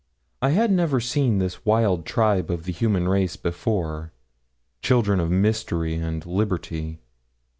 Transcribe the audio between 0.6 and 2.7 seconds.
never seen this wild tribe of